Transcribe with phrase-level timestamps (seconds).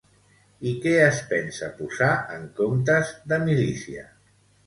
[0.69, 4.09] I què es pensa posar en comptes de milícia?